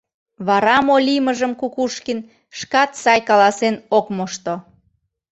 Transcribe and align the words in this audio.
Вара 0.47 0.77
мо 0.87 0.95
лиймыжым 1.05 1.51
Кукушкин 1.59 2.19
шкат 2.57 2.91
сай 3.01 3.19
каласен 3.29 3.75
ок 3.97 4.05
мошто. 4.15 4.55